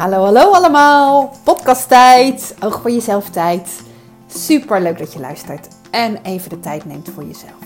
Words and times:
Hallo, 0.00 0.24
hallo 0.24 0.52
allemaal. 0.52 1.32
Podcasttijd. 1.44 2.54
Oog 2.60 2.80
voor 2.80 2.90
jezelf 2.90 3.30
tijd. 3.30 3.82
Super 4.26 4.82
leuk 4.82 4.98
dat 4.98 5.12
je 5.12 5.20
luistert 5.20 5.68
en 5.90 6.22
even 6.22 6.50
de 6.50 6.60
tijd 6.60 6.84
neemt 6.84 7.08
voor 7.08 7.24
jezelf. 7.24 7.58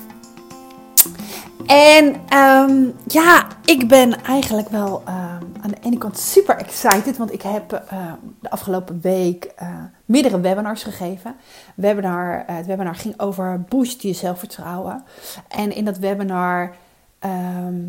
En 1.66 2.16
ehm, 2.28 2.86
ja, 3.08 3.46
ik 3.64 3.88
ben 3.88 4.22
eigenlijk 4.22 4.68
wel 4.68 5.02
ehm, 5.04 5.44
aan 5.60 5.70
de 5.70 5.76
ene 5.82 5.98
kant 5.98 6.18
super 6.18 6.56
excited, 6.56 7.16
want 7.16 7.32
ik 7.32 7.42
heb 7.42 7.72
ehm, 7.72 8.14
de 8.40 8.50
afgelopen 8.50 9.00
week 9.00 9.52
uh, 9.62 9.68
meerdere 10.04 10.40
webinars 10.40 10.82
gegeven. 10.82 11.36
Webinar, 11.74 12.44
uh, 12.50 12.56
het 12.56 12.66
webinar 12.66 12.94
ging 12.94 13.20
over 13.20 13.64
boost 13.68 14.02
je 14.02 14.12
zelfvertrouwen. 14.12 15.04
En 15.48 15.74
in 15.74 15.84
dat 15.84 15.98
webinar 15.98 16.74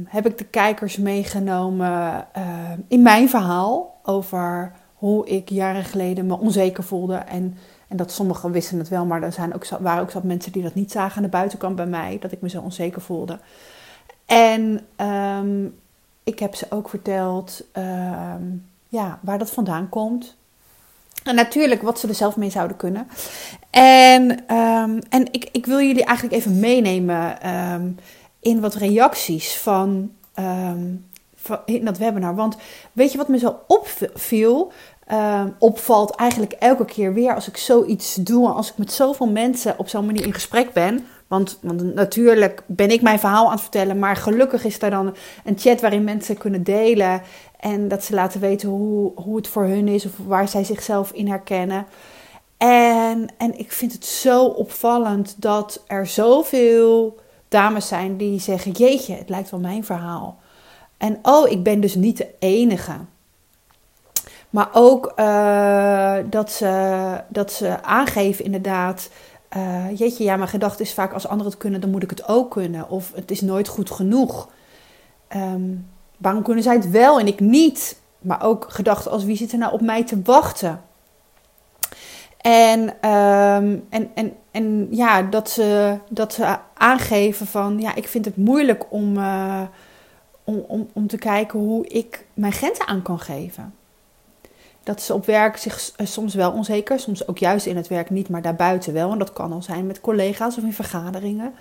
heb 0.05 0.25
ik 0.25 0.37
de 0.37 0.45
kijkers 0.45 0.97
meegenomen 0.97 2.27
in 2.87 3.01
mijn 3.01 3.29
verhaal 3.29 3.99
over 4.03 4.71
hoe 4.93 5.27
ik 5.27 5.49
jaren 5.49 5.83
geleden 5.83 6.25
me 6.25 6.39
onzeker 6.39 6.83
voelde 6.83 7.15
en 7.15 7.57
en 7.87 7.97
dat 7.97 8.11
sommigen 8.11 8.51
wisten 8.51 8.79
het 8.79 8.89
wel, 8.89 9.05
maar 9.05 9.23
er 9.23 9.31
zijn 9.31 9.53
ook, 9.53 9.67
waren 9.79 10.01
ook 10.01 10.11
zat 10.11 10.23
mensen 10.23 10.51
die 10.51 10.63
dat 10.63 10.73
niet 10.73 10.91
zagen 10.91 11.17
aan 11.17 11.23
de 11.23 11.29
buitenkant 11.29 11.75
bij 11.75 11.85
mij. 11.85 12.17
Dat 12.19 12.31
ik 12.31 12.41
me 12.41 12.49
zo 12.49 12.61
onzeker 12.61 13.01
voelde. 13.01 13.39
En 14.25 14.79
ehm, 14.95 15.65
ik 16.23 16.39
heb 16.39 16.55
ze 16.55 16.65
ook 16.69 16.89
verteld 16.89 17.63
ehm, 17.71 18.43
ja, 18.87 19.19
waar 19.21 19.37
dat 19.37 19.51
vandaan 19.51 19.89
komt. 19.89 20.35
En 21.23 21.35
natuurlijk 21.35 21.81
wat 21.81 21.99
ze 21.99 22.07
er 22.07 22.15
zelf 22.15 22.35
mee 22.35 22.49
zouden 22.49 22.77
kunnen. 22.77 23.07
En, 23.69 24.47
en 25.09 25.27
ik, 25.31 25.49
ik 25.51 25.65
wil 25.65 25.79
jullie 25.81 26.05
eigenlijk 26.05 26.37
even 26.37 26.59
meenemen 26.59 27.37
in 28.45 28.61
wat 28.61 28.73
reacties 28.73 29.57
van, 29.57 30.11
van 31.35 31.59
in 31.65 31.85
dat 31.85 31.97
webinar. 31.97 32.35
Want 32.35 32.57
weet 32.91 33.11
je 33.11 33.17
wat 33.17 33.27
me 33.27 33.37
zo 33.37 33.59
opviel? 33.67 34.71
uh, 35.11 35.43
opvalt 35.59 36.15
eigenlijk 36.15 36.51
elke 36.51 36.85
keer 36.85 37.13
weer 37.13 37.35
als 37.35 37.47
ik 37.47 37.57
zoiets 37.57 38.15
doe. 38.15 38.49
Als 38.49 38.69
ik 38.69 38.77
met 38.77 38.91
zoveel 38.91 39.27
mensen 39.27 39.79
op 39.79 39.87
zo'n 39.87 40.05
manier 40.05 40.25
in 40.25 40.33
gesprek 40.33 40.73
ben. 40.73 41.05
Want, 41.27 41.59
want, 41.61 41.93
natuurlijk 41.95 42.63
ben 42.65 42.91
ik 42.91 43.01
mijn 43.01 43.19
verhaal 43.19 43.45
aan 43.45 43.51
het 43.51 43.61
vertellen. 43.61 43.99
Maar 43.99 44.15
gelukkig 44.15 44.65
is 44.65 44.81
er 44.81 44.89
dan 44.89 45.15
een 45.43 45.59
chat 45.59 45.81
waarin 45.81 46.03
mensen 46.03 46.37
kunnen 46.37 46.63
delen. 46.63 47.21
En 47.59 47.87
dat 47.87 48.03
ze 48.03 48.13
laten 48.13 48.39
weten 48.39 48.69
hoe, 48.69 49.11
hoe 49.15 49.35
het 49.35 49.47
voor 49.47 49.63
hun 49.63 49.87
is. 49.87 50.05
Of 50.05 50.11
waar 50.27 50.47
zij 50.47 50.63
zichzelf 50.63 51.11
in 51.11 51.27
herkennen. 51.27 51.85
En, 52.57 53.27
en 53.37 53.59
ik 53.59 53.71
vind 53.71 53.93
het 53.93 54.05
zo 54.05 54.45
opvallend 54.45 55.35
dat 55.37 55.83
er 55.87 56.07
zoveel 56.07 57.19
dames 57.55 57.87
zijn 57.87 58.17
die 58.17 58.39
zeggen: 58.39 58.71
Jeetje, 58.71 59.13
het 59.15 59.29
lijkt 59.29 59.49
wel 59.49 59.59
mijn 59.59 59.83
verhaal. 59.83 60.37
En 60.97 61.19
oh, 61.21 61.49
ik 61.49 61.63
ben 61.63 61.79
dus 61.79 61.95
niet 61.95 62.17
de 62.17 62.29
enige. 62.39 62.93
Maar 64.49 64.69
ook 64.73 65.13
uh, 65.15 66.17
dat, 66.29 66.51
ze, 66.51 67.21
dat 67.27 67.51
ze 67.51 67.83
aangeven 67.83 68.45
inderdaad. 68.45 69.09
Uh, 69.57 69.97
jeetje, 69.97 70.23
ja, 70.23 70.35
mijn 70.35 70.49
gedachte 70.49 70.83
is 70.83 70.93
vaak 70.93 71.13
als 71.13 71.27
anderen 71.27 71.51
het 71.51 71.61
kunnen, 71.61 71.81
dan 71.81 71.89
moet 71.89 72.03
ik 72.03 72.09
het 72.09 72.27
ook 72.27 72.51
kunnen. 72.51 72.89
Of 72.89 73.11
het 73.15 73.31
is 73.31 73.41
nooit 73.41 73.67
goed 73.67 73.91
genoeg. 73.91 74.49
Um, 75.35 75.87
waarom 76.17 76.43
kunnen 76.43 76.63
zij 76.63 76.75
het 76.75 76.89
wel 76.89 77.19
en 77.19 77.27
ik 77.27 77.39
niet? 77.39 77.99
Maar 78.19 78.43
ook 78.43 78.65
gedachten 78.69 79.11
als 79.11 79.23
wie 79.23 79.37
zit 79.37 79.51
er 79.51 79.57
nou 79.57 79.73
op 79.73 79.81
mij 79.81 80.03
te 80.03 80.21
wachten? 80.23 80.81
En, 82.45 82.81
um, 82.81 83.85
en, 83.89 84.11
en, 84.13 84.33
en 84.51 84.87
ja, 84.91 85.21
dat 85.21 85.49
ze, 85.49 85.97
dat 86.09 86.33
ze 86.33 86.57
aangeven 86.73 87.47
van 87.47 87.79
ja, 87.79 87.95
ik 87.95 88.07
vind 88.07 88.25
het 88.25 88.37
moeilijk 88.37 88.91
om, 88.91 89.17
uh, 89.17 89.61
om, 90.43 90.63
om, 90.67 90.89
om 90.93 91.07
te 91.07 91.17
kijken 91.17 91.59
hoe 91.59 91.87
ik 91.87 92.25
mijn 92.33 92.51
grenzen 92.51 92.87
aan 92.87 93.01
kan 93.01 93.19
geven 93.19 93.73
dat 94.85 95.01
ze 95.01 95.13
op 95.13 95.25
werk 95.25 95.57
zich 95.57 95.91
eh, 95.95 96.07
soms 96.07 96.33
wel 96.33 96.51
onzeker, 96.51 96.99
soms 96.99 97.27
ook 97.27 97.37
juist 97.37 97.65
in 97.65 97.75
het 97.75 97.87
werk 97.87 98.09
niet, 98.09 98.29
maar 98.29 98.41
daarbuiten 98.41 98.93
wel. 98.93 99.11
En 99.11 99.17
dat 99.17 99.33
kan 99.33 99.51
al 99.51 99.61
zijn 99.61 99.87
met 99.87 100.01
collega's 100.01 100.57
of 100.57 100.63
in 100.63 100.73
vergaderingen. 100.73 101.53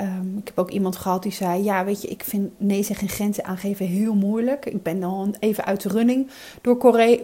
Um, 0.00 0.36
ik 0.38 0.46
heb 0.46 0.58
ook 0.58 0.70
iemand 0.70 0.96
gehad 0.96 1.22
die 1.22 1.32
zei: 1.32 1.62
Ja, 1.64 1.84
weet 1.84 2.02
je, 2.02 2.08
ik 2.08 2.24
vind 2.24 2.50
nee 2.56 2.82
zeggen 2.82 3.08
en 3.08 3.14
grenzen 3.14 3.44
aangeven 3.44 3.86
heel 3.86 4.14
moeilijk. 4.14 4.66
Ik 4.66 4.82
ben 4.82 5.02
al 5.02 5.28
even 5.38 5.64
uit 5.64 5.82
de 5.82 5.88
running 5.88 6.30
door 6.60 6.76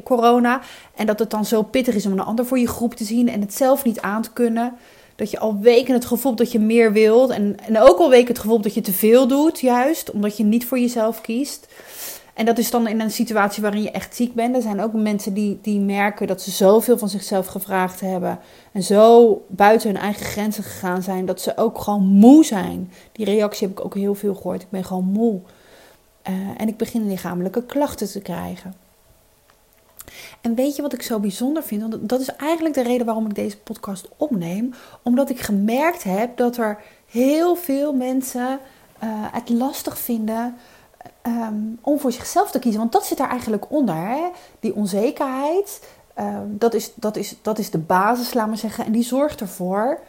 corona. 0.05 0.61
En 0.95 1.07
dat 1.07 1.19
het 1.19 1.31
dan 1.31 1.45
zo 1.45 1.63
pittig 1.63 1.95
is 1.95 2.07
om 2.07 2.13
een 2.13 2.21
ander 2.21 2.47
voor 2.47 2.59
je 2.59 2.69
groep 2.69 2.95
te 2.95 3.05
zien 3.05 3.29
en 3.29 3.41
het 3.41 3.55
zelf 3.55 3.85
niet 3.85 4.01
aan 4.01 4.23
te 4.23 4.33
kunnen. 4.33 4.73
Dat 5.17 5.31
je 5.31 5.39
al 5.39 5.59
weken 5.59 5.95
het 5.95 6.05
gevoel 6.05 6.35
dat 6.35 6.53
je 6.53 6.59
meer 6.59 6.93
wilt. 6.93 7.31
En, 7.31 7.57
en 7.67 7.81
ook 7.81 7.99
al 7.99 8.11
weken 8.11 8.29
het 8.29 8.39
gevoel 8.39 8.61
dat 8.61 8.75
je 8.75 8.81
te 8.81 8.93
veel 8.93 9.27
doet, 9.27 9.61
juist 9.61 10.11
omdat 10.11 10.37
je 10.37 10.45
niet 10.45 10.67
voor 10.67 10.79
jezelf 10.79 11.21
kiest. 11.21 11.67
En 12.35 12.47
dat 12.47 12.59
is 12.59 12.71
dan 12.71 12.89
in 12.89 13.01
een 13.01 13.11
situatie 13.11 13.63
waarin 13.63 13.83
je 13.83 13.91
echt 13.91 14.17
ziek 14.17 14.35
bent. 14.35 14.57
Er 14.57 14.63
zijn 14.63 14.81
ook 14.81 14.93
mensen 14.93 15.35
die, 15.35 15.59
die 15.63 15.81
merken 15.81 16.27
dat 16.27 16.43
ze 16.43 16.51
zoveel 16.51 16.99
van 16.99 17.09
zichzelf 17.09 17.47
gevraagd 17.47 18.01
hebben. 18.01 18.39
En 18.73 18.83
zo 18.83 19.45
buiten 19.49 19.91
hun 19.91 20.01
eigen 20.01 20.27
grenzen 20.27 20.65
gegaan 20.65 21.03
zijn. 21.03 21.27
Dat 21.27 21.41
ze 21.41 21.57
ook 21.57 21.79
gewoon 21.79 22.07
moe 22.07 22.45
zijn. 22.45 22.93
Die 23.13 23.25
reactie 23.25 23.69
heb 23.69 23.79
ik 23.79 23.85
ook 23.85 23.95
heel 23.95 24.15
veel 24.15 24.35
gehoord. 24.35 24.63
Ik 24.63 24.71
ben 24.71 24.85
gewoon 24.85 25.05
moe. 25.05 25.41
Uh, 26.29 26.35
en 26.57 26.69
ik 26.69 26.77
begin 26.77 27.09
lichamelijke 27.09 27.63
klachten 27.63 28.11
te 28.11 28.21
krijgen. 28.21 28.75
En 30.41 30.55
weet 30.55 30.77
je 30.77 30.83
wat 30.83 30.93
ik 30.93 31.03
zo 31.03 31.19
bijzonder 31.19 31.63
vind? 31.63 32.09
Dat 32.09 32.21
is 32.21 32.37
eigenlijk 32.37 32.75
de 32.75 32.83
reden 32.83 33.07
waarom 33.07 33.27
ik 33.27 33.35
deze 33.35 33.59
podcast 33.59 34.09
opneem. 34.17 34.75
Omdat 35.03 35.31
ik 35.31 35.41
gemerkt 35.41 36.03
heb 36.03 36.37
dat 36.37 36.57
er 36.57 36.79
heel 37.07 37.57
veel 37.57 37.93
mensen 37.93 38.59
uh, 39.05 39.09
het 39.33 39.49
lastig 39.49 39.99
vinden 39.99 40.55
um, 41.23 41.79
om 41.81 41.99
voor 41.99 42.13
zichzelf 42.13 42.51
te 42.51 42.59
kiezen. 42.59 42.81
Want 42.81 42.93
dat 42.93 43.07
zit 43.07 43.19
daar 43.19 43.31
eigenlijk 43.31 43.71
onder. 43.71 43.95
Hè? 43.95 44.29
Die 44.61 44.75
onzekerheid, 44.75 45.89
um, 46.19 46.59
dat, 46.59 46.75
is, 46.75 46.93
dat, 46.95 47.17
is, 47.17 47.37
dat 47.43 47.59
is 47.59 47.71
de 47.71 47.79
basis, 47.79 48.35
laat 48.35 48.47
maar 48.47 48.57
zeggen. 48.57 48.85
En 48.85 48.93
die 48.93 49.03
zorgt 49.03 49.41
ervoor 49.41 50.01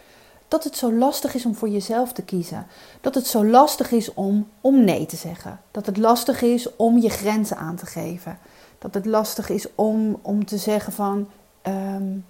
dat 0.48 0.64
het 0.64 0.78
zo 0.78 0.94
lastig 0.94 1.34
is 1.34 1.46
om 1.46 1.56
voor 1.56 1.70
jezelf 1.70 2.14
te 2.14 2.22
kiezen. 2.22 2.68
Dat 3.02 3.16
het 3.16 3.28
zo 3.28 3.46
lastig 3.46 3.92
is 3.92 4.14
om, 4.14 4.50
om 4.62 4.84
nee 4.84 5.06
te 5.06 5.16
zeggen. 5.16 5.60
Dat 5.72 5.86
het 5.86 5.98
lastig 5.98 6.42
is 6.42 6.76
om 6.76 6.98
je 6.98 7.10
grenzen 7.10 7.58
aan 7.58 7.76
te 7.76 7.86
geven. 7.86 8.38
Dat 8.80 8.94
het 8.94 9.06
lastig 9.06 9.50
is 9.50 9.68
om, 9.76 10.20
om 10.22 10.46
te 10.46 10.58
zeggen 10.58 10.94
van... 10.94 11.28
Um, 11.68 12.26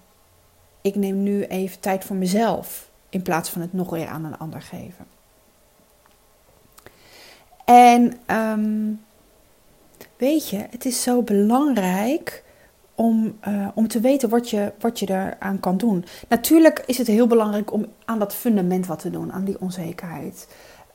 ik 0.81 0.95
neem 0.95 1.23
nu 1.23 1.43
even 1.45 1.79
tijd 1.79 2.03
voor 2.03 2.15
mezelf. 2.15 2.89
In 3.09 3.21
plaats 3.21 3.49
van 3.49 3.61
het 3.61 3.73
nog 3.73 3.89
weer 3.89 4.07
aan 4.07 4.25
een 4.25 4.37
ander 4.37 4.61
geven. 4.61 5.05
En 7.65 8.13
um, 8.27 9.01
weet 10.17 10.49
je, 10.49 10.65
het 10.69 10.85
is 10.85 11.01
zo 11.01 11.21
belangrijk 11.21 12.43
om, 12.95 13.37
uh, 13.47 13.67
om 13.73 13.87
te 13.87 13.99
weten 13.99 14.29
wat 14.29 14.49
je, 14.49 14.71
wat 14.79 14.99
je 14.99 15.09
eraan 15.09 15.59
kan 15.59 15.77
doen. 15.77 16.05
Natuurlijk 16.29 16.83
is 16.85 16.97
het 16.97 17.07
heel 17.07 17.27
belangrijk 17.27 17.73
om 17.73 17.85
aan 18.05 18.19
dat 18.19 18.35
fundament 18.35 18.87
wat 18.87 18.99
te 18.99 19.09
doen, 19.09 19.33
aan 19.33 19.45
die 19.45 19.59
onzekerheid. 19.59 20.47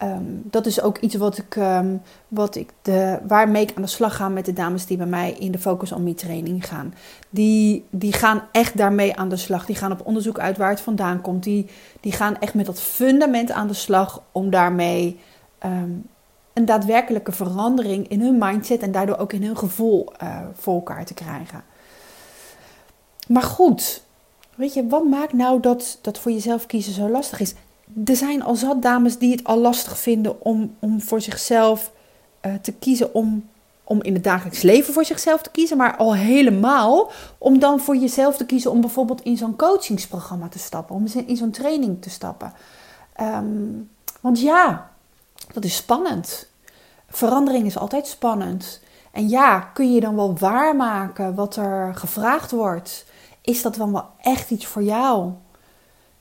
Um, 0.03 0.43
dat 0.45 0.67
is 0.67 0.81
ook 0.81 0.99
iets 0.99 1.15
wat 1.15 1.39
ik, 1.39 1.57
um, 1.57 2.03
wat 2.29 2.57
ik 2.57 2.71
de, 2.83 3.19
waarmee 3.27 3.63
ik 3.63 3.73
aan 3.77 3.83
de 3.83 3.89
slag 3.89 4.17
ga 4.17 4.29
met 4.29 4.45
de 4.45 4.53
dames 4.53 4.87
die 4.87 4.97
bij 4.97 5.07
mij 5.07 5.33
in 5.33 5.53
de 5.53 5.59
Focus 5.59 5.93
on 5.93 6.03
Me 6.03 6.15
training 6.15 6.67
gaan. 6.67 6.95
Die, 7.31 7.85
die 7.91 8.13
gaan 8.13 8.43
echt 8.53 8.77
daarmee 8.77 9.17
aan 9.17 9.29
de 9.29 9.37
slag. 9.37 9.67
Die 9.67 9.77
gaan 9.77 9.93
op 9.93 10.07
onderzoek 10.07 10.39
uit 10.39 10.57
waar 10.57 10.71
het 10.71 10.81
vandaan 10.81 11.21
komt. 11.21 11.43
Die, 11.43 11.67
die 12.01 12.13
gaan 12.13 12.39
echt 12.39 12.55
met 12.55 12.67
dat 12.67 12.81
fundament 12.81 13.51
aan 13.51 13.67
de 13.67 13.75
slag 13.75 14.23
om 14.33 14.51
daarmee 14.51 15.21
um, 15.65 16.07
een 16.57 16.65
daadwerkelijke 16.65 17.33
verandering 17.33 18.09
in 18.09 18.21
hun 18.21 18.39
mindset 18.39 18.83
en 18.83 18.93
daardoor 18.93 19.17
ook 19.17 19.33
in 19.33 19.43
hun 19.43 19.57
gevoel 19.57 20.13
uh, 20.23 20.39
voor 20.55 20.75
elkaar 20.75 21.05
te 21.05 21.15
krijgen. 21.15 21.65
Maar 23.29 23.43
goed, 23.43 24.03
weet 24.55 24.75
je, 24.75 24.87
wat 24.87 25.05
maakt 25.05 25.33
nou 25.33 25.61
dat, 25.61 25.99
dat 26.03 26.19
voor 26.19 26.33
jezelf 26.33 26.67
kiezen 26.67 26.93
zo 26.93 27.09
lastig 27.09 27.41
is? 27.41 27.55
Er 28.05 28.17
zijn 28.17 28.43
al 28.43 28.55
zat 28.55 28.83
dames 28.83 29.19
die 29.19 29.31
het 29.31 29.45
al 29.45 29.59
lastig 29.59 29.99
vinden 29.99 30.45
om, 30.45 30.75
om 30.79 31.01
voor 31.01 31.21
zichzelf 31.21 31.93
uh, 32.47 32.55
te 32.55 32.73
kiezen, 32.73 33.15
om, 33.15 33.49
om 33.85 34.03
in 34.03 34.15
het 34.15 34.25
dagelijks 34.25 34.63
leven 34.63 34.95
voor 34.95 35.05
zichzelf 35.05 35.43
te 35.43 35.51
kiezen, 35.51 35.77
maar 35.77 35.97
al 35.97 36.15
helemaal 36.15 37.11
om 37.39 37.59
dan 37.59 37.81
voor 37.81 37.97
jezelf 37.97 38.37
te 38.37 38.47
kiezen 38.47 38.71
om 38.71 38.81
bijvoorbeeld 38.81 39.23
in 39.23 39.37
zo'n 39.37 39.57
coachingsprogramma 39.57 40.49
te 40.49 40.59
stappen, 40.59 40.95
om 40.95 41.07
in 41.27 41.37
zo'n 41.37 41.51
training 41.51 42.03
te 42.03 42.11
stappen. 42.11 42.53
Um, 43.21 43.91
want 44.21 44.41
ja, 44.41 44.91
dat 45.53 45.65
is 45.65 45.77
spannend. 45.77 46.47
Verandering 47.09 47.67
is 47.67 47.79
altijd 47.79 48.07
spannend. 48.07 48.81
En 49.13 49.29
ja, 49.29 49.61
kun 49.61 49.93
je 49.93 50.01
dan 50.01 50.17
wel 50.17 50.39
waarmaken 50.39 51.35
wat 51.35 51.57
er 51.57 51.95
gevraagd 51.95 52.51
wordt? 52.51 53.05
Is 53.41 53.63
dat 53.63 53.75
dan 53.75 53.93
wel 53.93 54.07
echt 54.21 54.51
iets 54.51 54.67
voor 54.67 54.83
jou? 54.83 55.33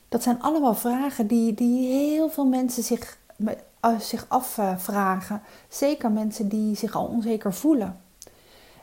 Dat 0.09 0.23
zijn 0.23 0.41
allemaal 0.41 0.75
vragen 0.75 1.27
die, 1.27 1.53
die 1.53 1.87
heel 1.87 2.29
veel 2.29 2.45
mensen 2.45 2.83
zich, 2.83 3.17
uh, 3.37 3.99
zich 3.99 4.25
afvragen. 4.27 5.41
Zeker 5.69 6.11
mensen 6.11 6.47
die 6.47 6.75
zich 6.75 6.95
al 6.95 7.05
onzeker 7.05 7.53
voelen. 7.53 7.99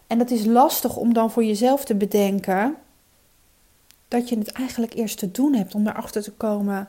En 0.06 0.18
het 0.18 0.30
is 0.30 0.44
lastig 0.44 0.96
om 0.96 1.12
dan 1.14 1.30
voor 1.30 1.44
jezelf 1.44 1.84
te 1.84 1.94
bedenken 1.94 2.76
dat 4.08 4.28
je 4.28 4.38
het 4.38 4.52
eigenlijk 4.52 4.94
eerst 4.94 5.18
te 5.18 5.30
doen 5.30 5.54
hebt 5.54 5.74
om 5.74 5.86
erachter 5.86 6.22
te 6.22 6.32
komen. 6.32 6.88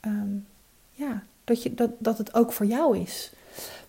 Um, 0.00 0.46
ja, 0.90 1.22
dat, 1.46 1.62
je, 1.62 1.74
dat, 1.74 1.90
dat 1.98 2.18
het 2.18 2.34
ook 2.34 2.52
voor 2.52 2.66
jou 2.66 2.98
is. 2.98 3.32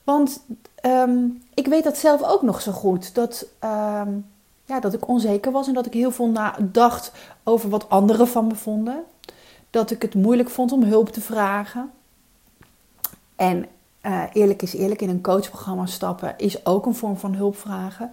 Want 0.03 0.43
um, 0.85 1.43
ik 1.53 1.67
weet 1.67 1.83
dat 1.83 1.97
zelf 1.97 2.23
ook 2.23 2.41
nog 2.41 2.61
zo 2.61 2.71
goed. 2.71 3.15
Dat, 3.15 3.45
um, 3.63 4.25
ja, 4.65 4.79
dat 4.79 4.93
ik 4.93 5.07
onzeker 5.07 5.51
was 5.51 5.67
en 5.67 5.73
dat 5.73 5.85
ik 5.85 5.93
heel 5.93 6.11
veel 6.11 6.31
dacht 6.71 7.11
over 7.43 7.69
wat 7.69 7.89
anderen 7.89 8.27
van 8.27 8.47
me 8.47 8.55
vonden. 8.55 9.03
Dat 9.69 9.91
ik 9.91 10.01
het 10.01 10.13
moeilijk 10.13 10.49
vond 10.49 10.71
om 10.71 10.83
hulp 10.83 11.09
te 11.09 11.21
vragen. 11.21 11.91
En 13.35 13.65
uh, 14.01 14.23
eerlijk 14.33 14.61
is 14.61 14.73
eerlijk, 14.73 15.01
in 15.01 15.09
een 15.09 15.21
coachprogramma 15.21 15.85
stappen 15.85 16.33
is 16.37 16.65
ook 16.65 16.85
een 16.85 16.95
vorm 16.95 17.17
van 17.17 17.33
hulp 17.35 17.57
vragen. 17.57 18.11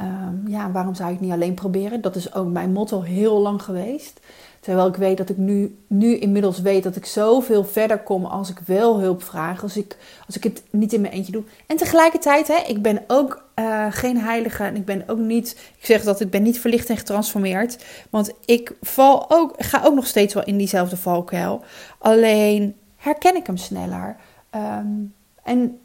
Um, 0.00 0.42
ja, 0.46 0.70
waarom 0.70 0.94
zou 0.94 1.08
ik 1.08 1.14
het 1.14 1.24
niet 1.24 1.34
alleen 1.34 1.54
proberen? 1.54 2.00
Dat 2.00 2.16
is 2.16 2.34
ook 2.34 2.46
mijn 2.46 2.72
motto 2.72 3.00
heel 3.00 3.40
lang 3.40 3.62
geweest. 3.62 4.20
Terwijl 4.62 4.88
ik 4.88 4.96
weet 4.96 5.16
dat 5.16 5.28
ik 5.28 5.36
nu, 5.36 5.78
nu 5.86 6.16
inmiddels 6.16 6.60
weet 6.60 6.82
dat 6.82 6.96
ik 6.96 7.06
zoveel 7.06 7.64
verder 7.64 7.98
kom 7.98 8.24
als 8.24 8.50
ik 8.50 8.58
wel 8.66 9.00
hulp 9.00 9.22
vraag. 9.22 9.62
Als 9.62 9.76
ik, 9.76 9.96
als 10.26 10.36
ik 10.36 10.42
het 10.42 10.62
niet 10.70 10.92
in 10.92 11.00
mijn 11.00 11.12
eentje 11.12 11.32
doe. 11.32 11.42
En 11.66 11.76
tegelijkertijd, 11.76 12.48
hè, 12.48 12.56
ik 12.66 12.82
ben 12.82 13.04
ook 13.06 13.44
uh, 13.56 13.86
geen 13.90 14.18
heilige. 14.18 14.64
En 14.64 14.76
ik 14.76 14.84
ben 14.84 15.04
ook 15.06 15.18
niet, 15.18 15.50
ik 15.78 15.86
zeg 15.86 16.02
dat 16.02 16.20
ik 16.20 16.30
ben 16.30 16.42
niet 16.42 16.60
verlicht 16.60 16.88
en 16.88 16.96
getransformeerd. 16.96 17.84
Want 18.10 18.32
ik 18.44 18.72
val 18.80 19.30
ook, 19.30 19.54
ga 19.58 19.82
ook 19.84 19.94
nog 19.94 20.06
steeds 20.06 20.34
wel 20.34 20.44
in 20.44 20.56
diezelfde 20.56 20.96
valkuil. 20.96 21.62
Alleen 21.98 22.76
herken 22.96 23.36
ik 23.36 23.46
hem 23.46 23.56
sneller. 23.56 24.16
Um, 24.54 25.14
en 25.42 25.80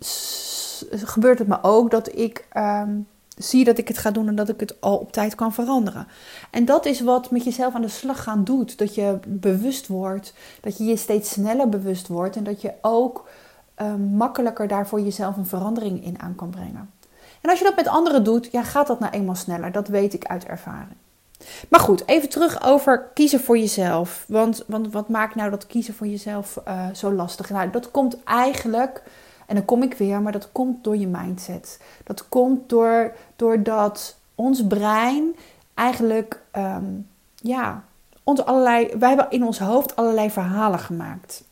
gebeurt 0.90 1.40
het 1.40 1.48
me 1.48 1.58
ook 1.62 1.92
dat 1.92 2.16
ik 2.16 2.48
um, 2.58 3.08
zie 3.38 3.64
dat 3.64 3.78
ik 3.78 3.88
het 3.88 3.98
ga 3.98 4.12
doen 4.12 4.28
en 4.28 4.36
dat 4.36 4.50
ik 4.50 4.60
het 4.60 4.82
al 4.82 4.98
op 4.98 5.12
tijd 5.12 5.36
kan 5.36 5.54
veranderen. 5.54 6.08
En 6.52 6.66
dat 6.66 6.86
is 6.86 7.02
wat 7.02 7.32
met 7.32 7.44
jezelf 7.44 7.74
aan 7.76 7.82
de 7.82 7.88
slag 7.88 8.24
gaan 8.24 8.44
doet. 8.44 8.78
Dat 8.78 8.96
je 8.96 9.20
bewust 9.28 9.88
wordt, 9.88 10.34
dat 10.62 10.78
je 10.78 10.84
je 10.84 10.98
steeds 10.98 11.30
sneller 11.30 11.70
bewust 11.70 12.08
wordt 12.08 12.36
en 12.36 12.44
dat 12.44 12.62
je 12.62 12.74
ook 12.82 13.30
um, 13.82 14.02
makkelijker 14.02 14.68
daar 14.68 14.88
voor 14.88 15.02
jezelf 15.02 15.38
een 15.38 15.46
verandering 15.46 16.04
in 16.04 16.20
aan 16.20 16.36
kan 16.36 16.50
brengen. 16.50 16.92
En 17.42 17.50
als 17.50 17.60
je 17.60 17.66
dat 17.66 17.76
met 17.76 17.88
anderen 17.88 18.24
doet, 18.24 18.50
ja, 18.52 18.64
gaat 18.64 18.88
dat 18.88 19.00
nou 19.00 19.14
eenmaal 19.14 19.36
sneller. 19.36 19.72
Dat 19.72 19.88
weet 19.88 20.14
ik 20.14 20.26
uit 20.26 20.46
ervaring. 20.46 20.96
Maar 21.70 21.80
goed, 21.80 22.08
even 22.08 22.30
terug 22.30 22.64
over 22.64 23.10
kiezen 23.14 23.40
voor 23.40 23.58
jezelf. 23.58 24.26
Want, 24.28 24.64
want 24.68 24.92
wat 24.94 25.10
maakt 25.10 25.36
nou 25.36 25.50
dat 25.50 25.68
kiezen 25.68 25.94
voor 25.94 26.08
jezelf 26.08 26.60
uh, 26.68 26.86
zo 26.94 27.12
lastig? 27.12 27.50
Nou, 27.50 27.70
dat 27.70 27.92
komt 27.92 28.24
eigenlijk 28.24 29.04
en 29.48 29.56
dan 29.56 29.66
kom 29.66 29.84
ik 29.84 29.94
weer, 29.94 30.22
maar 30.22 30.32
dat 30.32 30.52
komt 30.52 30.84
door 30.84 30.98
je 30.98 31.08
mindset. 31.08 31.80
Dat 32.04 32.30
komt 32.30 32.70
door, 32.70 33.16
doordat 33.36 34.18
ons 34.36 34.68
brein 34.68 35.36
eigenlijk, 35.74 36.42
um, 36.58 37.08
ja, 37.36 37.84
ons 38.24 38.46
allerlei, 38.46 38.90
wij 39.00 39.10
hebben 39.10 39.30
in 39.30 39.44
ons 39.44 39.60
hoofd 39.60 39.96
allerlei 39.96 40.32
verhalen 40.32 40.80
gemaakt. 40.80 41.46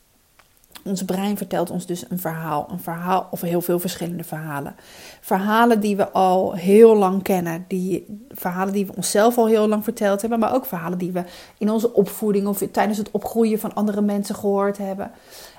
Ons 0.83 1.05
brein 1.05 1.37
vertelt 1.37 1.69
ons 1.69 1.85
dus 1.85 2.09
een 2.09 2.19
verhaal, 2.19 2.67
een 2.71 2.79
verhaal 2.79 3.27
of 3.31 3.41
heel 3.41 3.61
veel 3.61 3.79
verschillende 3.79 4.23
verhalen. 4.23 4.75
Verhalen 5.21 5.79
die 5.79 5.95
we 5.95 6.11
al 6.11 6.53
heel 6.53 6.95
lang 6.95 7.23
kennen, 7.23 7.65
die 7.67 8.05
verhalen 8.29 8.73
die 8.73 8.85
we 8.85 8.95
onszelf 8.95 9.37
al 9.37 9.47
heel 9.47 9.67
lang 9.67 9.83
verteld 9.83 10.21
hebben, 10.21 10.39
maar 10.39 10.53
ook 10.53 10.65
verhalen 10.65 10.97
die 10.97 11.11
we 11.11 11.23
in 11.57 11.71
onze 11.71 11.93
opvoeding 11.93 12.47
of 12.47 12.63
tijdens 12.71 12.97
het 12.97 13.11
opgroeien 13.11 13.59
van 13.59 13.73
andere 13.73 14.01
mensen 14.01 14.35
gehoord 14.35 14.77
hebben. 14.77 15.11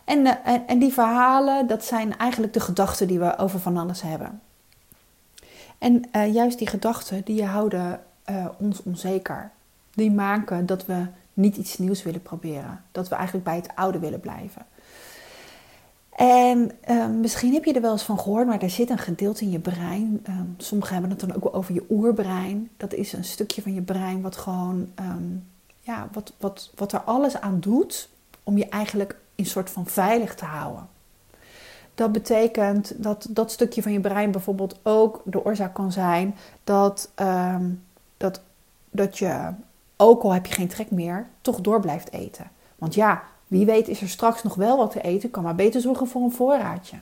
En, 0.06 0.26
eh, 0.26 0.53
en, 0.55 0.67
en 0.67 0.79
die 0.79 0.93
verhalen, 0.93 1.67
dat 1.67 1.85
zijn 1.85 2.19
eigenlijk 2.19 2.53
de 2.53 2.61
gedachten 2.61 3.08
die 3.08 3.19
we 3.19 3.38
over 3.38 3.61
van 3.61 3.76
alles 3.76 4.03
hebben. 4.03 4.41
En 5.79 6.03
uh, 6.12 6.35
juist 6.35 6.58
die 6.58 6.67
gedachten, 6.67 7.25
die 7.25 7.44
houden 7.44 8.00
uh, 8.31 8.47
ons 8.58 8.82
onzeker. 8.82 9.50
Die 9.94 10.11
maken 10.11 10.67
dat 10.67 10.87
we 10.87 11.06
niet 11.32 11.56
iets 11.56 11.79
nieuws 11.79 12.03
willen 12.03 12.23
proberen. 12.23 12.85
Dat 12.93 13.08
we 13.08 13.14
eigenlijk 13.14 13.44
bij 13.44 13.56
het 13.56 13.69
oude 13.75 13.99
willen 13.99 14.20
blijven. 14.20 14.67
En 16.17 16.70
misschien 17.20 17.52
heb 17.52 17.64
je 17.64 17.73
er 17.73 17.81
wel 17.81 17.93
eens 17.93 18.02
van 18.02 18.19
gehoord, 18.19 18.47
maar 18.47 18.62
er 18.62 18.70
zit 18.70 18.91
een 18.91 18.99
gedeelte 18.99 19.44
in 19.44 19.50
je 19.50 19.59
brein. 19.59 20.25
Um, 20.29 20.55
sommigen 20.56 20.93
hebben 20.93 21.11
het 21.11 21.20
dan 21.20 21.35
ook 21.35 21.55
over 21.55 21.75
je 21.75 21.87
oerbrein. 21.91 22.70
Dat 22.76 22.94
is 22.94 23.12
een 23.12 23.25
stukje 23.25 23.62
van 23.62 23.75
je 23.75 23.82
brein 23.82 24.20
wat 24.20 24.37
gewoon, 24.37 24.88
um, 25.00 25.47
ja, 25.81 26.09
wat, 26.12 26.32
wat, 26.38 26.70
wat 26.75 26.93
er 26.93 27.00
alles 27.00 27.41
aan 27.41 27.61
doet 27.61 28.09
om 28.43 28.59
je 28.59 28.69
eigenlijk 28.69 29.17
in 29.37 29.47
soort 29.47 29.71
van 29.71 29.87
veilig 29.87 30.35
te 30.35 30.44
houden. 30.44 30.88
Dat 31.94 32.12
betekent 32.12 32.93
dat 32.97 33.27
dat 33.31 33.50
stukje 33.50 33.83
van 33.83 33.93
je 33.93 34.00
brein 34.00 34.31
bijvoorbeeld 34.31 34.79
ook 34.83 35.23
de 35.25 35.44
oorzaak 35.44 35.75
kan 35.75 35.93
zijn 35.93 36.35
dat, 36.65 37.11
um, 37.21 37.83
dat, 38.17 38.41
dat 38.91 39.19
je, 39.19 39.50
ook 39.97 40.23
al 40.23 40.33
heb 40.33 40.47
je 40.47 40.55
geen 40.55 40.69
trek 40.69 40.91
meer, 40.91 41.27
toch 41.41 41.61
door 41.61 41.81
blijft 41.81 42.12
eten. 42.12 42.50
Want 42.79 42.94
ja, 42.94 43.23
wie 43.47 43.67
weet 43.67 43.88
is 43.88 44.00
er 44.00 44.09
straks 44.09 44.43
nog 44.43 44.55
wel 44.55 44.77
wat 44.77 44.91
te 44.91 45.00
eten, 45.00 45.31
kan 45.31 45.43
maar 45.43 45.55
beter 45.55 45.81
zorgen 45.81 46.06
voor 46.06 46.23
een 46.23 46.33
voorraadje. 46.33 46.97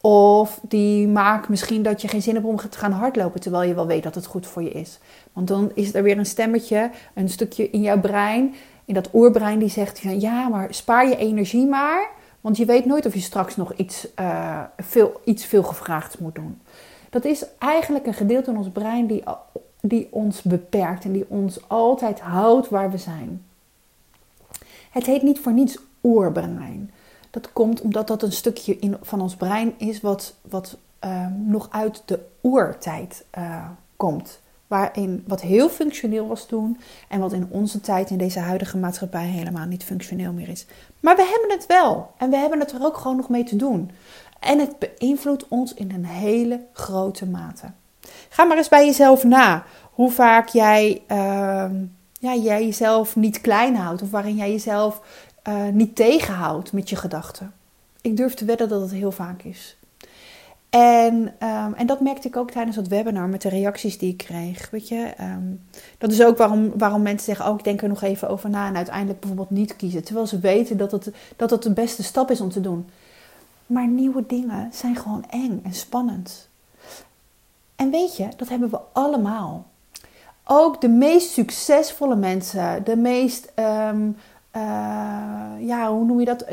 Of 0.00 0.60
die 0.62 1.08
maakt 1.08 1.48
misschien 1.48 1.82
dat 1.82 2.02
je 2.02 2.08
geen 2.08 2.22
zin 2.22 2.34
hebt 2.34 2.46
om 2.46 2.56
te 2.56 2.78
gaan 2.78 2.92
hardlopen, 2.92 3.40
terwijl 3.40 3.68
je 3.68 3.74
wel 3.74 3.86
weet 3.86 4.02
dat 4.02 4.14
het 4.14 4.26
goed 4.26 4.46
voor 4.46 4.62
je 4.62 4.70
is. 4.70 4.98
Want 5.32 5.48
dan 5.48 5.70
is 5.74 5.94
er 5.94 6.02
weer 6.02 6.18
een 6.18 6.26
stemmetje, 6.26 6.90
een 7.14 7.28
stukje 7.28 7.70
in 7.70 7.80
jouw 7.80 8.00
brein 8.00 8.54
in 8.88 8.94
dat 8.94 9.08
oerbrein 9.12 9.58
die 9.58 9.68
zegt 9.68 10.00
van 10.00 10.20
ja, 10.20 10.48
maar 10.48 10.74
spaar 10.74 11.08
je 11.08 11.16
energie 11.16 11.66
maar, 11.66 12.08
want 12.40 12.56
je 12.56 12.64
weet 12.64 12.84
nooit 12.84 13.06
of 13.06 13.14
je 13.14 13.20
straks 13.20 13.56
nog 13.56 13.72
iets, 13.72 14.08
uh, 14.20 14.62
veel, 14.76 15.20
iets 15.24 15.44
veel 15.44 15.62
gevraagd 15.62 16.18
moet 16.18 16.34
doen. 16.34 16.60
Dat 17.10 17.24
is 17.24 17.44
eigenlijk 17.58 18.06
een 18.06 18.14
gedeelte 18.14 18.50
in 18.50 18.56
ons 18.56 18.68
brein 18.68 19.06
die, 19.06 19.22
die 19.80 20.08
ons 20.10 20.42
beperkt 20.42 21.04
en 21.04 21.12
die 21.12 21.24
ons 21.28 21.68
altijd 21.68 22.20
houdt 22.20 22.68
waar 22.68 22.90
we 22.90 22.98
zijn. 22.98 23.44
Het 24.90 25.06
heet 25.06 25.22
niet 25.22 25.40
voor 25.40 25.52
niets 25.52 25.78
oerbrein. 26.02 26.90
Dat 27.30 27.52
komt 27.52 27.80
omdat 27.80 28.06
dat 28.08 28.22
een 28.22 28.32
stukje 28.32 28.78
in, 28.78 28.96
van 29.02 29.20
ons 29.20 29.36
brein 29.36 29.74
is 29.78 30.00
wat, 30.00 30.34
wat 30.40 30.76
uh, 31.04 31.26
nog 31.36 31.68
uit 31.70 32.02
de 32.04 32.20
oertijd 32.42 33.24
uh, 33.38 33.66
komt. 33.96 34.40
Waarin 34.68 35.24
wat 35.26 35.40
heel 35.40 35.68
functioneel 35.68 36.26
was 36.26 36.46
toen 36.46 36.78
en 37.08 37.20
wat 37.20 37.32
in 37.32 37.46
onze 37.50 37.80
tijd, 37.80 38.10
in 38.10 38.18
deze 38.18 38.38
huidige 38.38 38.76
maatschappij, 38.76 39.26
helemaal 39.26 39.66
niet 39.66 39.84
functioneel 39.84 40.32
meer 40.32 40.48
is. 40.48 40.66
Maar 41.00 41.16
we 41.16 41.22
hebben 41.22 41.58
het 41.58 41.66
wel 41.66 42.10
en 42.18 42.30
we 42.30 42.36
hebben 42.36 42.60
het 42.60 42.72
er 42.72 42.84
ook 42.84 42.96
gewoon 42.96 43.16
nog 43.16 43.28
mee 43.28 43.44
te 43.44 43.56
doen. 43.56 43.90
En 44.40 44.58
het 44.58 44.74
beïnvloedt 44.78 45.48
ons 45.48 45.74
in 45.74 45.92
een 45.92 46.04
hele 46.04 46.60
grote 46.72 47.26
mate. 47.26 47.70
Ga 48.28 48.44
maar 48.44 48.56
eens 48.56 48.68
bij 48.68 48.86
jezelf 48.86 49.24
na 49.24 49.64
hoe 49.92 50.10
vaak 50.10 50.48
jij, 50.48 51.02
uh, 51.08 51.70
ja, 52.20 52.34
jij 52.34 52.64
jezelf 52.64 53.16
niet 53.16 53.40
klein 53.40 53.76
houdt 53.76 54.02
of 54.02 54.10
waarin 54.10 54.36
jij 54.36 54.50
jezelf 54.50 55.00
uh, 55.48 55.68
niet 55.68 55.96
tegenhoudt 55.96 56.72
met 56.72 56.88
je 56.88 56.96
gedachten. 56.96 57.52
Ik 58.00 58.16
durf 58.16 58.34
te 58.34 58.44
wedden 58.44 58.68
dat 58.68 58.80
het 58.80 58.90
heel 58.90 59.12
vaak 59.12 59.42
is. 59.42 59.76
En, 60.70 61.14
um, 61.42 61.74
en 61.74 61.86
dat 61.86 62.00
merkte 62.00 62.28
ik 62.28 62.36
ook 62.36 62.50
tijdens 62.50 62.76
dat 62.76 62.88
webinar 62.88 63.28
met 63.28 63.42
de 63.42 63.48
reacties 63.48 63.98
die 63.98 64.12
ik 64.12 64.16
kreeg. 64.16 64.70
Weet 64.70 64.88
je, 64.88 65.14
um, 65.20 65.60
dat 65.98 66.12
is 66.12 66.22
ook 66.22 66.38
waarom, 66.38 66.72
waarom 66.78 67.02
mensen 67.02 67.24
zeggen: 67.24 67.52
Oh, 67.52 67.58
ik 67.58 67.64
denk 67.64 67.82
er 67.82 67.88
nog 67.88 68.02
even 68.02 68.28
over 68.28 68.50
na. 68.50 68.66
En 68.66 68.76
uiteindelijk 68.76 69.20
bijvoorbeeld 69.20 69.50
niet 69.50 69.76
kiezen. 69.76 70.04
Terwijl 70.04 70.26
ze 70.26 70.38
weten 70.38 70.76
dat 70.76 70.92
het, 70.92 71.10
dat 71.36 71.50
het 71.50 71.62
de 71.62 71.72
beste 71.72 72.02
stap 72.02 72.30
is 72.30 72.40
om 72.40 72.50
te 72.50 72.60
doen. 72.60 72.88
Maar 73.66 73.86
nieuwe 73.86 74.24
dingen 74.26 74.68
zijn 74.72 74.96
gewoon 74.96 75.24
eng 75.30 75.60
en 75.64 75.74
spannend. 75.74 76.48
En 77.76 77.90
weet 77.90 78.16
je, 78.16 78.28
dat 78.36 78.48
hebben 78.48 78.70
we 78.70 78.78
allemaal. 78.92 79.66
Ook 80.44 80.80
de 80.80 80.88
meest 80.88 81.30
succesvolle 81.30 82.16
mensen, 82.16 82.84
de 82.84 82.96
meest 82.96 83.52
um, 83.56 84.16
uh, 84.58 85.66
ja, 85.68 85.90
hoe 85.90 86.04
noem 86.04 86.20
je 86.20 86.24
dat? 86.24 86.44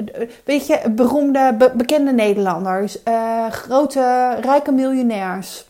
Weet 0.43 0.67
je, 0.67 0.89
beroemde, 0.89 1.71
bekende 1.75 2.12
Nederlanders, 2.12 2.97
grote, 3.50 4.35
rijke 4.41 4.71
miljonairs. 4.71 5.65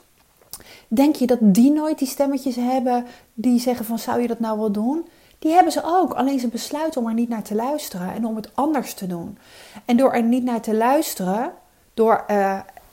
Denk 0.88 1.16
je 1.16 1.28
dat 1.28 1.38
die 1.42 1.72
nooit 1.72 2.00
die 2.00 2.08
stemmetjes 2.08 2.56
hebben 2.56 3.06
die 3.34 3.60
zeggen 3.60 3.86
van 3.86 4.00
zou 4.00 4.22
je 4.22 4.28
dat 4.28 4.40
nou 4.40 4.60
wel 4.60 4.72
doen? 4.72 5.08
Die 5.40 5.54
hebben 5.54 5.72
ze 5.72 5.82
ook, 5.84 6.14
alleen 6.14 6.40
ze 6.40 6.48
besluiten 6.48 7.02
om 7.02 7.08
er 7.08 7.14
niet 7.14 7.30
naar 7.30 7.44
te 7.44 7.56
luisteren 7.56 8.14
en 8.14 8.26
om 8.26 8.36
het 8.36 8.50
anders 8.54 8.94
te 8.94 9.08
doen. 9.08 9.38
En 9.86 9.98
door 9.98 10.12
er 10.12 10.24
niet 10.24 10.44
naar 10.44 10.62
te 10.62 10.76
luisteren, 10.76 11.52
door, 11.94 12.26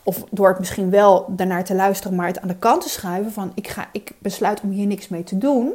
of 0.02 0.25
door 0.30 0.49
het 0.49 0.58
misschien 0.58 0.90
wel 0.90 1.25
daarnaar 1.28 1.64
te 1.64 1.75
luisteren, 1.75 2.16
maar 2.16 2.26
het 2.26 2.40
aan 2.40 2.49
de 2.49 2.56
kant 2.56 2.82
te 2.82 2.88
schuiven 2.88 3.32
van 3.32 3.52
ik, 3.54 3.68
ga, 3.68 3.88
ik 3.92 4.12
besluit 4.18 4.61
om 4.61 4.70
hier 4.70 4.87
niks 4.87 5.08
mee 5.08 5.25
te 5.25 5.38
doen, 5.38 5.72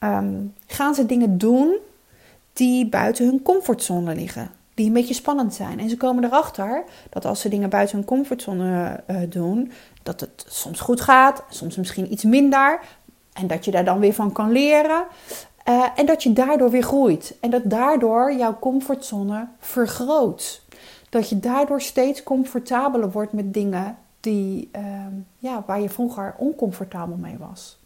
um, 0.00 0.54
gaan 0.66 0.94
ze 0.94 1.06
dingen 1.06 1.38
doen 1.38 1.76
die 2.58 2.86
buiten 2.86 3.26
hun 3.26 3.42
comfortzone 3.42 4.14
liggen. 4.14 4.50
Die 4.74 4.86
een 4.86 4.92
beetje 4.92 5.14
spannend 5.14 5.54
zijn. 5.54 5.80
En 5.80 5.88
ze 5.88 5.96
komen 5.96 6.24
erachter 6.24 6.84
dat 7.10 7.24
als 7.24 7.40
ze 7.40 7.48
dingen 7.48 7.70
buiten 7.70 7.96
hun 7.96 8.04
comfortzone 8.06 9.00
uh, 9.10 9.16
doen, 9.28 9.72
dat 10.02 10.20
het 10.20 10.44
soms 10.48 10.80
goed 10.80 11.00
gaat, 11.00 11.44
soms 11.48 11.76
misschien 11.76 12.12
iets 12.12 12.24
minder. 12.24 12.80
En 13.32 13.46
dat 13.46 13.64
je 13.64 13.70
daar 13.70 13.84
dan 13.84 13.98
weer 13.98 14.14
van 14.14 14.32
kan 14.32 14.52
leren. 14.52 15.04
Uh, 15.68 15.84
en 15.96 16.06
dat 16.06 16.22
je 16.22 16.32
daardoor 16.32 16.70
weer 16.70 16.82
groeit. 16.82 17.36
En 17.40 17.50
dat 17.50 17.62
daardoor 17.64 18.32
jouw 18.32 18.58
comfortzone 18.58 19.48
vergroot. 19.58 20.62
Dat 21.08 21.28
je 21.28 21.38
daardoor 21.38 21.80
steeds 21.80 22.22
comfortabeler 22.22 23.10
wordt 23.10 23.32
met 23.32 23.54
dingen 23.54 23.96
die, 24.20 24.70
uh, 24.76 24.82
ja, 25.38 25.62
waar 25.66 25.80
je 25.80 25.90
vroeger 25.90 26.34
oncomfortabel 26.36 27.16
mee 27.16 27.36
was. 27.38 27.78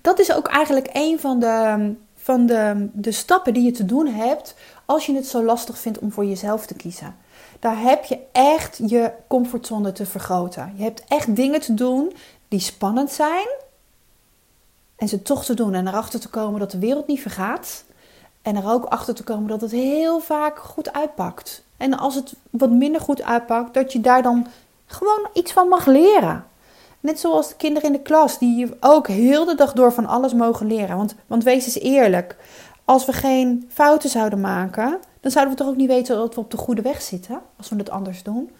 Dat 0.00 0.18
is 0.18 0.32
ook 0.32 0.48
eigenlijk 0.48 0.88
een 0.92 1.20
van 1.20 1.40
de 1.40 1.94
van 2.22 2.46
de, 2.46 2.88
de 2.92 3.12
stappen 3.12 3.54
die 3.54 3.62
je 3.62 3.70
te 3.70 3.84
doen 3.84 4.06
hebt 4.06 4.54
als 4.84 5.06
je 5.06 5.14
het 5.14 5.26
zo 5.26 5.44
lastig 5.44 5.78
vindt 5.78 5.98
om 5.98 6.12
voor 6.12 6.24
jezelf 6.24 6.66
te 6.66 6.74
kiezen. 6.74 7.16
Daar 7.58 7.80
heb 7.80 8.04
je 8.04 8.18
echt 8.32 8.80
je 8.86 9.12
comfortzone 9.26 9.92
te 9.92 10.06
vergroten. 10.06 10.72
Je 10.76 10.82
hebt 10.82 11.04
echt 11.08 11.36
dingen 11.36 11.60
te 11.60 11.74
doen 11.74 12.12
die 12.48 12.60
spannend 12.60 13.10
zijn. 13.10 13.48
En 14.96 15.08
ze 15.08 15.22
toch 15.22 15.44
te 15.44 15.54
doen 15.54 15.74
en 15.74 15.88
erachter 15.88 16.20
te 16.20 16.28
komen 16.28 16.60
dat 16.60 16.70
de 16.70 16.78
wereld 16.78 17.06
niet 17.06 17.20
vergaat. 17.20 17.84
En 18.42 18.56
er 18.56 18.70
ook 18.70 18.84
achter 18.84 19.14
te 19.14 19.24
komen 19.24 19.48
dat 19.48 19.60
het 19.60 19.70
heel 19.70 20.20
vaak 20.20 20.58
goed 20.58 20.92
uitpakt. 20.92 21.62
En 21.76 21.98
als 21.98 22.14
het 22.14 22.34
wat 22.50 22.70
minder 22.70 23.00
goed 23.00 23.22
uitpakt, 23.22 23.74
dat 23.74 23.92
je 23.92 24.00
daar 24.00 24.22
dan 24.22 24.46
gewoon 24.86 25.28
iets 25.32 25.52
van 25.52 25.68
mag 25.68 25.86
leren. 25.86 26.44
Net 27.00 27.20
zoals 27.20 27.48
de 27.48 27.56
kinderen 27.56 27.88
in 27.88 27.96
de 27.96 28.02
klas, 28.02 28.38
die 28.38 28.70
ook 28.80 29.08
heel 29.08 29.44
de 29.44 29.54
dag 29.54 29.72
door 29.72 29.92
van 29.92 30.06
alles 30.06 30.34
mogen 30.34 30.66
leren. 30.66 30.96
Want, 30.96 31.14
want 31.26 31.44
wees 31.44 31.64
eens 31.64 31.78
eerlijk, 31.78 32.36
als 32.84 33.04
we 33.04 33.12
geen 33.12 33.68
fouten 33.72 34.10
zouden 34.10 34.40
maken, 34.40 34.98
dan 35.20 35.30
zouden 35.30 35.54
we 35.54 35.60
toch 35.60 35.70
ook 35.70 35.76
niet 35.76 35.88
weten 35.88 36.16
dat 36.16 36.34
we 36.34 36.40
op 36.40 36.50
de 36.50 36.56
goede 36.56 36.82
weg 36.82 37.02
zitten, 37.02 37.40
als 37.56 37.68
we 37.68 37.76
het 37.76 37.90
anders 37.90 38.22
doen. 38.22 38.50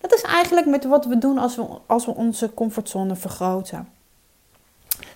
Dat 0.00 0.12
is 0.12 0.22
eigenlijk 0.22 0.66
met 0.66 0.84
wat 0.84 1.04
we 1.04 1.18
doen 1.18 1.38
als 1.38 1.56
we, 1.56 1.66
als 1.86 2.06
we 2.06 2.14
onze 2.14 2.54
comfortzone 2.54 3.16
vergroten. 3.16 3.88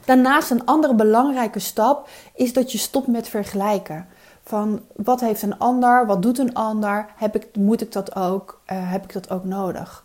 Daarnaast 0.05 0.51
een 0.51 0.65
andere 0.65 0.95
belangrijke 0.95 1.59
stap 1.59 2.09
is 2.35 2.53
dat 2.53 2.73
je 2.73 2.79
stopt 2.79 3.07
met 3.07 3.29
vergelijken. 3.29 4.07
Van 4.43 4.81
wat 4.97 5.21
heeft 5.21 5.43
een 5.43 5.59
ander, 5.59 6.07
wat 6.07 6.23
doet 6.23 6.39
een 6.39 6.55
ander, 6.55 7.07
heb 7.17 7.35
ik, 7.35 7.57
moet 7.57 7.81
ik 7.81 7.93
dat 7.93 8.17
ook, 8.17 8.61
uh, 8.73 8.91
heb 8.91 9.05
ik 9.05 9.13
dat 9.13 9.31
ook 9.31 9.45
nodig? 9.45 10.04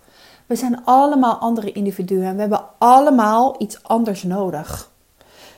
We 0.49 0.55
zijn 0.55 0.85
allemaal 0.85 1.35
andere 1.35 1.71
individuen 1.71 2.23
en 2.23 2.33
we 2.33 2.39
hebben 2.41 2.65
allemaal 2.77 3.55
iets 3.57 3.83
anders 3.83 4.23
nodig. 4.23 4.91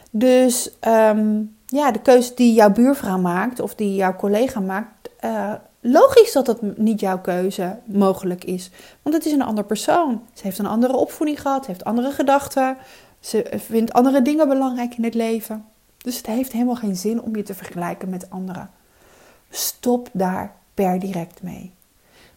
Dus 0.10 0.72
um, 0.88 1.56
ja, 1.66 1.92
de 1.92 2.02
keuze 2.02 2.34
die 2.36 2.54
jouw 2.54 2.72
buurvrouw 2.72 3.18
maakt 3.18 3.60
of 3.60 3.76
die 3.76 3.96
jouw 3.96 4.16
collega 4.16 4.60
maakt, 4.60 5.10
uh, 5.26 5.54
logisch 5.80 6.32
dat 6.32 6.46
dat 6.46 6.62
niet 6.78 7.00
jouw 7.00 7.20
keuze 7.20 7.80
mogelijk 7.86 8.44
is. 8.44 8.72
Want 9.02 9.16
het 9.16 9.26
is 9.26 9.32
een 9.32 9.42
ander 9.42 9.64
persoon. 9.64 10.22
Ze 10.34 10.44
heeft 10.44 10.58
een 10.58 10.66
andere 10.66 10.96
opvoeding 10.96 11.42
gehad, 11.42 11.66
heeft 11.66 11.84
andere 11.84 12.12
gedachten. 12.12 12.78
Ze 13.20 13.52
vindt 13.56 13.94
andere 13.94 14.22
dingen 14.22 14.48
belangrijk 14.48 14.96
in 14.98 15.04
het 15.04 15.14
leven. 15.14 15.66
Dus 15.98 16.18
het 16.18 16.26
heeft 16.26 16.52
helemaal 16.52 16.76
geen 16.76 16.96
zin 16.96 17.22
om 17.22 17.36
je 17.36 17.44
te 17.44 17.54
vergelijken 17.54 18.10
met 18.10 18.30
anderen. 18.30 18.70
Stop 19.50 20.10
daar 20.12 20.56
per 20.74 21.00
direct 21.00 21.44
mee. 21.44 21.74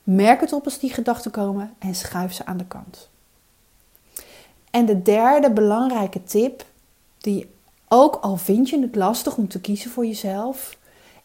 Merk 0.05 0.41
het 0.41 0.53
op 0.53 0.65
als 0.65 0.79
die 0.79 0.93
gedachten 0.93 1.31
komen 1.31 1.75
en 1.79 1.95
schuif 1.95 2.33
ze 2.33 2.47
aan 2.47 2.57
de 2.57 2.67
kant. 2.67 3.09
En 4.71 4.87
de 4.87 5.03
derde 5.03 5.51
belangrijke 5.51 6.25
tip, 6.25 6.65
die 7.19 7.51
ook 7.89 8.15
al 8.15 8.37
vind 8.37 8.71
je 8.71 8.81
het 8.81 8.97
lastig 8.97 9.37
om 9.37 9.49
te 9.49 9.61
kiezen 9.61 9.91
voor 9.91 10.07
jezelf, 10.07 10.77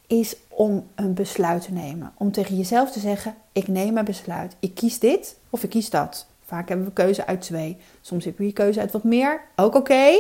is 0.08 0.36
om 0.48 0.88
een 0.96 1.14
besluit 1.14 1.62
te 1.62 1.72
nemen. 1.72 2.14
Om 2.18 2.32
tegen 2.32 2.58
jezelf 2.58 2.92
te 2.92 3.00
zeggen: 3.00 3.36
ik 3.52 3.68
neem 3.68 3.98
een 3.98 4.06
besluit. 4.06 4.56
Ik 4.60 4.76
kies 4.76 5.00
dit 5.00 5.36
of 5.50 5.64
ik 5.64 5.70
kies 5.70 5.90
dat. 5.90 6.28
Vaak 6.46 6.68
hebben 6.68 6.86
we 6.86 6.94
keuze 6.94 7.26
uit 7.26 7.42
twee. 7.42 7.78
Soms 8.02 8.26
heb 8.26 8.38
je 8.38 8.54
keuze 8.54 8.80
uit 8.80 8.92
wat 8.92 9.04
meer, 9.04 9.42
ook 9.56 9.76
oké. 9.76 10.12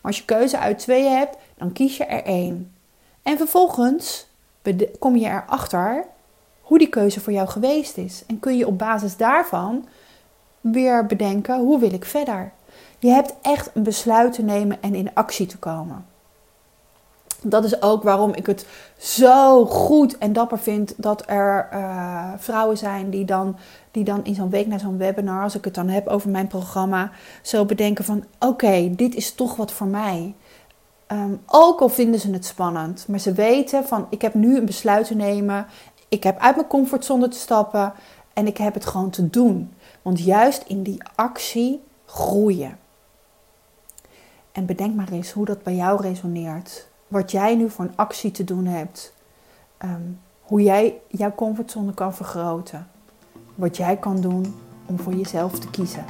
als 0.02 0.18
je 0.18 0.24
keuze 0.24 0.58
uit 0.58 0.78
twee 0.78 1.04
hebt, 1.04 1.36
dan 1.56 1.72
kies 1.72 1.96
je 1.96 2.04
er 2.04 2.24
één. 2.24 2.72
En 3.22 3.36
vervolgens 3.36 4.26
kom 4.98 5.16
je 5.16 5.26
erachter 5.26 6.06
hoe 6.66 6.78
die 6.78 6.88
keuze 6.88 7.20
voor 7.20 7.32
jou 7.32 7.48
geweest 7.48 7.96
is. 7.96 8.22
En 8.26 8.38
kun 8.38 8.56
je 8.56 8.66
op 8.66 8.78
basis 8.78 9.16
daarvan 9.16 9.86
weer 10.60 11.06
bedenken: 11.06 11.58
hoe 11.58 11.78
wil 11.78 11.92
ik 11.92 12.04
verder? 12.04 12.52
Je 12.98 13.08
hebt 13.08 13.34
echt 13.42 13.70
een 13.74 13.82
besluit 13.82 14.32
te 14.32 14.42
nemen 14.42 14.82
en 14.82 14.94
in 14.94 15.14
actie 15.14 15.46
te 15.46 15.58
komen. 15.58 16.04
Dat 17.42 17.64
is 17.64 17.82
ook 17.82 18.02
waarom 18.02 18.34
ik 18.34 18.46
het 18.46 18.66
zo 18.98 19.66
goed 19.66 20.18
en 20.18 20.32
dapper 20.32 20.58
vind 20.58 20.94
dat 20.96 21.22
er 21.26 21.68
uh, 21.72 22.32
vrouwen 22.36 22.78
zijn 22.78 23.10
die 23.10 23.24
dan, 23.24 23.56
die 23.90 24.04
dan 24.04 24.24
in 24.24 24.34
zo'n 24.34 24.50
week 24.50 24.66
naar 24.66 24.80
zo'n 24.80 24.98
webinar, 24.98 25.42
als 25.42 25.54
ik 25.54 25.64
het 25.64 25.74
dan 25.74 25.88
heb 25.88 26.06
over 26.06 26.30
mijn 26.30 26.46
programma, 26.46 27.10
zo 27.42 27.64
bedenken 27.64 28.04
van 28.04 28.24
oké, 28.38 28.94
dit 28.96 29.14
is 29.14 29.34
toch 29.34 29.56
wat 29.56 29.72
voor 29.72 29.86
mij. 29.86 30.34
Um, 31.12 31.40
ook 31.46 31.80
al 31.80 31.88
vinden 31.88 32.20
ze 32.20 32.30
het 32.30 32.44
spannend, 32.44 33.04
maar 33.08 33.18
ze 33.18 33.32
weten 33.32 33.84
van 33.84 34.06
ik 34.10 34.22
heb 34.22 34.34
nu 34.34 34.56
een 34.56 34.66
besluit 34.66 35.06
te 35.06 35.14
nemen, 35.14 35.66
ik 36.08 36.22
heb 36.22 36.38
uit 36.38 36.56
mijn 36.56 36.68
comfortzone 36.68 37.28
te 37.28 37.38
stappen 37.38 37.92
en 38.32 38.46
ik 38.46 38.56
heb 38.56 38.74
het 38.74 38.86
gewoon 38.86 39.10
te 39.10 39.30
doen. 39.30 39.74
Want 40.02 40.20
juist 40.20 40.62
in 40.66 40.82
die 40.82 41.02
actie 41.14 41.82
groeien. 42.04 42.78
En 44.52 44.66
bedenk 44.66 44.94
maar 44.94 45.12
eens 45.12 45.32
hoe 45.32 45.44
dat 45.44 45.62
bij 45.62 45.74
jou 45.74 46.02
resoneert. 46.02 46.88
Wat 47.08 47.30
jij 47.30 47.54
nu 47.54 47.70
voor 47.70 47.84
een 47.84 47.96
actie 47.96 48.30
te 48.30 48.44
doen 48.44 48.64
hebt. 48.64 49.12
Ehm, 49.78 50.02
hoe 50.42 50.62
jij 50.62 51.00
jouw 51.08 51.34
comfortzone 51.34 51.94
kan 51.94 52.14
vergroten. 52.14 52.88
Wat 53.54 53.76
jij 53.76 53.96
kan 53.96 54.20
doen 54.20 54.54
om 54.86 54.98
voor 54.98 55.14
jezelf 55.14 55.58
te 55.58 55.70
kiezen. 55.70 56.04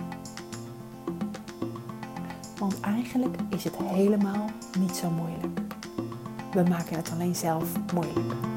Want 2.58 2.80
eigenlijk 2.80 3.36
is 3.48 3.64
het 3.64 3.76
helemaal 3.76 4.44
niet 4.78 4.96
zo 4.96 5.10
moeilijk. 5.10 5.60
We 6.52 6.62
maken 6.68 6.96
het 6.96 7.10
alleen 7.10 7.34
zelf 7.34 7.64
moeilijk. 7.92 8.55